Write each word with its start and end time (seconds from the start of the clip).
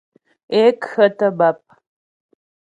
Ě 0.59 0.63
khə́tə̀ 0.83 1.29
bàp. 1.37 1.59